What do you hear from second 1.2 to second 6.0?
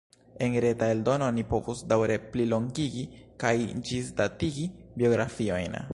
oni povus daŭre plilongigi kaj ĝisdatigi biografiojn.